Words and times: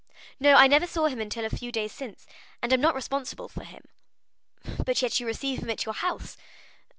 "No, 0.39 0.55
I 0.55 0.65
never 0.65 0.87
saw 0.87 1.05
him 1.05 1.21
until 1.21 1.45
a 1.45 1.49
few 1.51 1.71
days 1.71 1.91
since, 1.91 2.25
and 2.59 2.73
am 2.73 2.81
not 2.81 2.95
responsible 2.95 3.47
for 3.47 3.63
him." 3.63 3.83
"But 4.83 5.19
you 5.19 5.27
receive 5.27 5.59
him 5.61 5.69
at 5.69 5.85
your 5.85 5.93
house?" 5.93 6.37